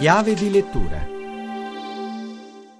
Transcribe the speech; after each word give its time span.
Chiave 0.00 0.32
di 0.32 0.50
lettura. 0.50 1.06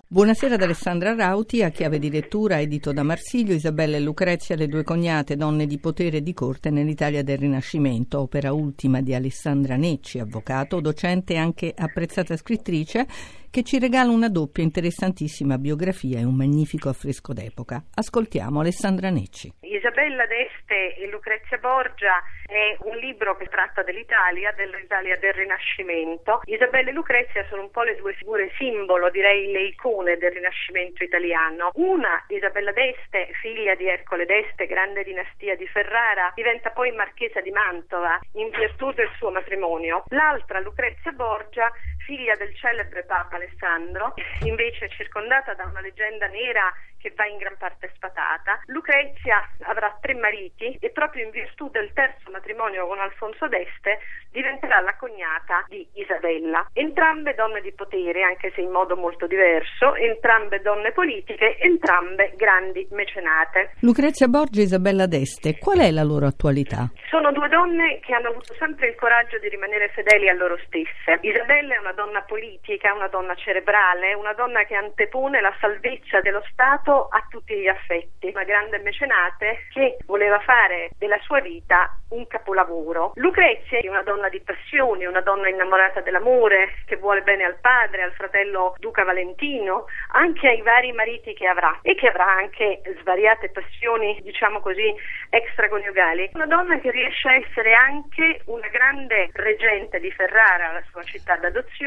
Buonasera 0.08 0.54
ad 0.54 0.62
Alessandra 0.62 1.14
Rauti, 1.14 1.62
a 1.62 1.68
chiave 1.68 1.98
di 1.98 2.08
lettura 2.08 2.62
edito 2.62 2.94
da 2.94 3.02
Marsilio, 3.02 3.52
Isabella 3.52 3.98
e 3.98 4.00
Lucrezia, 4.00 4.56
le 4.56 4.68
due 4.68 4.82
cognate, 4.84 5.36
donne 5.36 5.66
di 5.66 5.76
potere 5.76 6.16
e 6.16 6.22
di 6.22 6.32
corte 6.32 6.70
nell'Italia 6.70 7.22
del 7.22 7.36
Rinascimento, 7.36 8.20
opera 8.20 8.54
ultima 8.54 9.02
di 9.02 9.12
Alessandra 9.12 9.76
Necci, 9.76 10.18
avvocato, 10.18 10.80
docente 10.80 11.34
e 11.34 11.36
anche 11.36 11.74
apprezzata 11.76 12.38
scrittrice, 12.38 13.06
che 13.50 13.62
ci 13.64 13.78
regala 13.78 14.10
una 14.10 14.30
doppia 14.30 14.64
interessantissima 14.64 15.58
biografia 15.58 16.20
e 16.20 16.24
un 16.24 16.36
magnifico 16.36 16.88
affresco 16.88 17.34
d'epoca. 17.34 17.84
Ascoltiamo 17.96 18.60
Alessandra 18.60 19.10
Necci. 19.10 19.52
Isabella 19.80 20.26
d'Este 20.26 20.94
e 20.96 21.06
Lucrezia 21.06 21.56
Borgia 21.56 22.22
è 22.44 22.76
un 22.80 22.98
libro 22.98 23.34
che 23.38 23.46
tratta 23.46 23.82
dell'Italia, 23.82 24.52
dell'Italia 24.52 25.16
del 25.16 25.32
Rinascimento. 25.32 26.42
Isabella 26.44 26.90
e 26.90 26.92
Lucrezia 26.92 27.46
sono 27.48 27.62
un 27.62 27.70
po' 27.70 27.82
le 27.82 27.96
due 27.96 28.12
figure 28.12 28.52
simbolo, 28.58 29.08
direi 29.08 29.50
le 29.50 29.62
icone 29.62 30.18
del 30.18 30.32
Rinascimento 30.32 31.02
italiano. 31.02 31.70
Una, 31.76 32.22
Isabella 32.28 32.72
d'Este, 32.72 33.30
figlia 33.40 33.74
di 33.74 33.88
Ercole 33.88 34.26
d'Este, 34.26 34.66
grande 34.66 35.02
dinastia 35.02 35.56
di 35.56 35.66
Ferrara, 35.66 36.32
diventa 36.34 36.72
poi 36.72 36.92
marchesa 36.92 37.40
di 37.40 37.50
Mantova 37.50 38.20
in 38.34 38.50
virtù 38.50 38.92
del 38.92 39.08
suo 39.16 39.30
matrimonio. 39.30 40.04
L'altra, 40.08 40.60
Lucrezia 40.60 41.12
Borgia, 41.12 41.72
figlia 42.10 42.34
del 42.34 42.52
celebre 42.56 43.04
Papa 43.04 43.36
Alessandro, 43.36 44.14
invece 44.42 44.88
circondata 44.88 45.54
da 45.54 45.64
una 45.66 45.80
leggenda 45.80 46.26
nera 46.26 46.74
che 47.00 47.12
va 47.16 47.24
in 47.26 47.38
gran 47.38 47.56
parte 47.56 47.90
sfatata. 47.94 48.60
Lucrezia 48.66 49.40
avrà 49.62 49.96
tre 50.00 50.14
mariti 50.14 50.76
e 50.80 50.90
proprio 50.90 51.24
in 51.24 51.30
virtù 51.30 51.70
del 51.70 51.90
terzo 51.94 52.30
matrimonio 52.30 52.86
con 52.86 52.98
Alfonso 52.98 53.48
d'Este 53.48 53.98
diventerà 54.30 54.80
la 54.80 54.94
cognata 54.96 55.64
di 55.68 55.86
Isabella. 55.94 56.68
Entrambe 56.72 57.34
donne 57.34 57.60
di 57.62 57.72
potere, 57.72 58.22
anche 58.22 58.52
se 58.54 58.60
in 58.60 58.70
modo 58.70 58.96
molto 58.96 59.26
diverso, 59.26 59.94
entrambe 59.94 60.60
donne 60.60 60.92
politiche, 60.92 61.58
entrambe 61.58 62.34
grandi 62.36 62.86
mecenate. 62.90 63.74
Lucrezia 63.80 64.28
Borgia 64.28 64.60
e 64.60 64.64
Isabella 64.64 65.06
d'Este, 65.06 65.58
qual 65.58 65.78
è 65.78 65.90
la 65.90 66.04
loro 66.04 66.26
attualità? 66.26 66.90
Sono 67.08 67.32
due 67.32 67.48
donne 67.48 67.98
che 68.00 68.14
hanno 68.14 68.28
avuto 68.28 68.54
sempre 68.54 68.88
il 68.88 68.94
coraggio 68.96 69.38
di 69.38 69.48
rimanere 69.48 69.88
fedeli 69.88 70.28
a 70.28 70.34
loro 70.34 70.58
stesse. 70.66 71.18
Isabella 71.22 71.74
è 71.74 71.78
una 71.78 71.92
donna 72.00 72.22
politica, 72.22 72.94
una 72.94 73.08
donna 73.08 73.34
cerebrale, 73.34 74.14
una 74.14 74.32
donna 74.32 74.64
che 74.64 74.74
antepone 74.74 75.42
la 75.42 75.54
salvezza 75.60 76.22
dello 76.22 76.42
Stato 76.50 77.08
a 77.10 77.22
tutti 77.28 77.54
gli 77.54 77.68
affetti, 77.68 78.28
una 78.28 78.44
grande 78.44 78.78
mecenate 78.78 79.66
che 79.70 79.98
voleva 80.06 80.40
fare 80.40 80.92
della 80.96 81.18
sua 81.20 81.40
vita 81.40 81.94
un 82.10 82.26
capolavoro. 82.26 83.12
Lucrezia 83.16 83.78
è 83.78 83.88
una 83.88 84.02
donna 84.02 84.30
di 84.30 84.40
passioni, 84.40 85.04
una 85.04 85.20
donna 85.20 85.48
innamorata 85.50 86.00
dell'amore, 86.00 86.76
che 86.86 86.96
vuole 86.96 87.20
bene 87.20 87.44
al 87.44 87.58
padre, 87.60 88.02
al 88.02 88.14
fratello 88.14 88.74
Duca 88.78 89.04
Valentino, 89.04 89.84
anche 90.12 90.48
ai 90.48 90.62
vari 90.62 90.92
mariti 90.92 91.34
che 91.34 91.46
avrà 91.46 91.80
e 91.82 91.94
che 91.94 92.08
avrà 92.08 92.26
anche 92.26 92.80
svariate 93.00 93.50
passioni, 93.50 94.18
diciamo 94.22 94.60
così, 94.60 94.92
extraconiugali. 95.28 96.30
Una 96.32 96.46
donna 96.46 96.78
che 96.80 96.90
riesce 96.90 97.28
a 97.28 97.34
essere 97.34 97.74
anche 97.74 98.40
una 98.46 98.68
grande 98.68 99.28
reggente 99.34 100.00
di 100.00 100.10
Ferrara, 100.10 100.72
la 100.72 100.82
sua 100.90 101.02
città 101.02 101.36
d'adozione, 101.36 101.79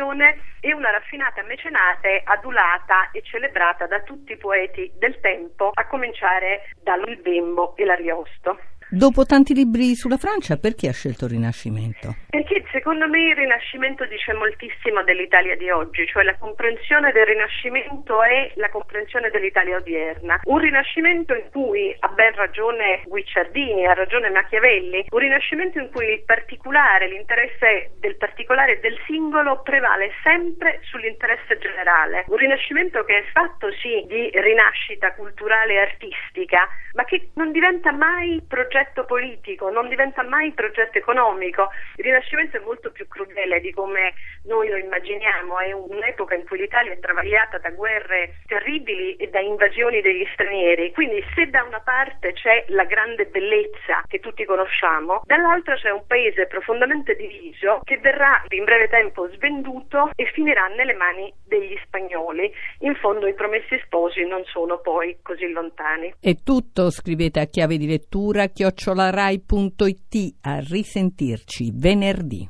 e 0.59 0.73
una 0.73 0.89
raffinata 0.89 1.43
mecenate 1.43 2.21
adulata 2.23 3.11
e 3.11 3.21
celebrata 3.21 3.85
da 3.85 4.01
tutti 4.01 4.31
i 4.31 4.37
poeti 4.37 4.91
del 4.95 5.19
tempo, 5.19 5.71
a 5.73 5.85
cominciare 5.85 6.69
dal 6.81 7.17
Bembo 7.17 7.75
e 7.75 7.85
l'Ariosto. 7.85 8.59
Dopo 8.95 9.25
tanti 9.25 9.55
libri 9.55 9.95
sulla 9.95 10.17
Francia, 10.17 10.57
perché 10.57 10.87
ha 10.87 10.93
scelto 10.93 11.25
il 11.25 11.31
Rinascimento? 11.31 12.13
Perché 12.29 12.63
secondo 12.71 13.07
me 13.09 13.29
il 13.29 13.35
Rinascimento 13.35 14.05
dice 14.05 14.33
moltissimo 14.33 15.01
dell'Italia 15.01 15.57
di 15.57 15.67
oggi, 15.71 16.05
cioè 16.05 16.21
la 16.21 16.37
comprensione 16.37 17.11
del 17.11 17.25
Rinascimento 17.25 18.21
è 18.21 18.51
la 18.53 18.69
comprensione 18.69 19.31
dell'Italia 19.31 19.77
odierna. 19.77 20.41
Un 20.43 20.59
Rinascimento 20.59 21.33
in 21.33 21.49
cui 21.49 21.95
ha 22.01 22.07
ben 22.09 22.35
ragione 22.35 23.01
Guicciardini, 23.07 23.87
ha 23.87 23.95
ragione 23.95 24.29
Machiavelli, 24.29 25.07
un 25.09 25.19
Rinascimento 25.19 25.79
in 25.79 25.89
cui 25.89 26.13
il 26.13 26.23
particolare, 26.23 27.07
l'interesse 27.07 27.93
del 27.99 28.15
particolare 28.17 28.77
e 28.77 28.79
del 28.79 28.99
singolo 29.07 29.63
prevale 29.63 30.11
sempre 30.21 30.81
sull'interesse 30.83 31.57
generale. 31.57 32.25
Un 32.27 32.37
Rinascimento 32.37 33.03
che 33.05 33.17
è 33.17 33.23
fatto 33.31 33.71
sì 33.81 34.05
di 34.05 34.29
rinascita 34.35 35.13
culturale 35.13 35.73
e 35.73 35.79
artistica, 35.79 36.69
ma 36.93 37.05
che 37.05 37.29
non 37.33 37.51
diventa 37.51 37.91
mai 37.91 38.39
progetto 38.47 38.81
progetto 38.83 39.05
politico, 39.05 39.69
non 39.69 39.87
diventa 39.87 40.23
mai 40.23 40.51
progetto 40.51 40.97
economico. 40.97 41.69
Il 41.95 42.03
Rinascimento 42.03 42.57
è 42.57 42.59
molto 42.59 42.91
più 42.91 43.07
crudele 43.07 43.61
di 43.61 43.71
come 43.71 44.13
noi 44.45 44.69
lo 44.69 44.77
immaginiamo, 44.77 45.59
è 45.59 45.71
un'epoca 45.71 46.35
in 46.35 46.45
cui 46.45 46.59
l'Italia 46.59 46.91
è 46.91 46.99
travagliata 46.99 47.59
da 47.59 47.69
guerre 47.71 48.35
terribili 48.45 49.15
e 49.15 49.29
da 49.29 49.39
invasioni 49.39 50.01
degli 50.01 50.25
stranieri. 50.33 50.91
Quindi 50.91 51.23
se 51.33 51.49
da 51.49 51.63
una 51.63 51.79
parte 51.79 52.33
c'è 52.33 52.65
la 52.67 52.83
grande 52.83 53.25
bellezza 53.25 54.03
che 54.07 54.19
tutti 54.19 54.43
conosciamo, 54.43 55.21
dall'altra 55.25 55.75
c'è 55.75 55.89
un 55.89 56.05
paese 56.05 56.47
profondamente 56.47 57.15
diviso 57.15 57.79
che 57.83 57.97
verrà 57.99 58.43
in 58.49 58.65
breve 58.65 58.89
tempo 58.89 59.29
svenduto 59.29 60.09
e 60.15 60.25
finirà 60.33 60.67
nelle 60.67 60.93
mani 60.93 61.33
degli 61.45 61.77
spagnoli. 61.85 62.51
In 62.79 62.95
fondo 62.95 63.27
i 63.27 63.33
promessi 63.33 63.79
sposi 63.85 64.25
non 64.25 64.43
sono 64.45 64.79
poi 64.79 65.17
così 65.21 65.49
lontani. 65.51 66.13
È 66.19 66.35
tutto, 66.43 66.89
scrivete 66.91 67.39
a 67.39 67.45
chiave 67.45 67.77
di 67.77 67.87
lettura 67.87 68.47
chiocciolarai.it 68.73 70.35
a 70.41 70.59
risentirci 70.59 71.71
venerdì. 71.73 72.47